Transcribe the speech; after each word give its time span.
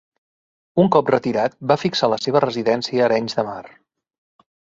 Un 0.83 0.87
cop 0.95 1.11
retirat, 1.13 1.57
va 1.73 1.77
fixar 1.81 2.09
la 2.15 2.19
seva 2.27 2.41
residència 2.47 3.05
a 3.05 3.07
Arenys 3.11 3.39
de 3.43 3.47
Mar. 3.53 3.61